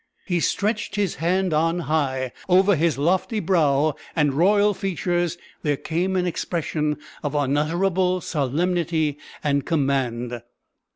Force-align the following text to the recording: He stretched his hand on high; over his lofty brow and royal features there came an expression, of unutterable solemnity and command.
He 0.25 0.39
stretched 0.39 0.95
his 0.95 1.17
hand 1.17 1.53
on 1.53 1.81
high; 1.81 2.31
over 2.49 2.75
his 2.75 2.97
lofty 2.97 3.39
brow 3.39 3.93
and 4.15 4.33
royal 4.33 4.73
features 4.73 5.37
there 5.61 5.77
came 5.77 6.15
an 6.15 6.25
expression, 6.25 6.97
of 7.21 7.35
unutterable 7.35 8.19
solemnity 8.21 9.19
and 9.43 9.63
command. 9.63 10.41